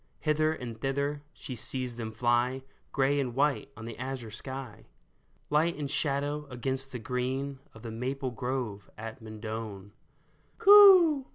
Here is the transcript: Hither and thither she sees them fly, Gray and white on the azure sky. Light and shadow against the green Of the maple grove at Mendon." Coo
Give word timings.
Hither 0.21 0.51
and 0.51 0.81
thither 0.81 1.21
she 1.31 1.55
sees 1.55 1.95
them 1.95 2.11
fly, 2.11 2.63
Gray 2.91 3.19
and 3.19 3.35
white 3.35 3.69
on 3.77 3.85
the 3.85 3.99
azure 3.99 4.31
sky. 4.31 4.87
Light 5.51 5.75
and 5.77 5.87
shadow 5.91 6.47
against 6.49 6.91
the 6.91 6.97
green 6.97 7.59
Of 7.75 7.83
the 7.83 7.91
maple 7.91 8.31
grove 8.31 8.89
at 8.97 9.21
Mendon." 9.21 9.91
Coo 10.57 11.27